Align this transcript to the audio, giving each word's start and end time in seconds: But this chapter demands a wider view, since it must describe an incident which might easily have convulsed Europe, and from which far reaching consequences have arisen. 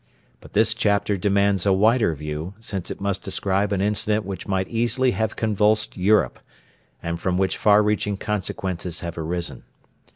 But 0.39 0.53
this 0.53 0.73
chapter 0.73 1.15
demands 1.15 1.63
a 1.67 1.73
wider 1.73 2.15
view, 2.15 2.55
since 2.59 2.89
it 2.89 2.99
must 2.99 3.21
describe 3.21 3.71
an 3.71 3.81
incident 3.81 4.25
which 4.25 4.47
might 4.47 4.67
easily 4.67 5.11
have 5.11 5.35
convulsed 5.35 5.95
Europe, 5.95 6.39
and 7.03 7.19
from 7.21 7.37
which 7.37 7.55
far 7.55 7.83
reaching 7.83 8.17
consequences 8.17 9.01
have 9.01 9.15
arisen. 9.15 9.61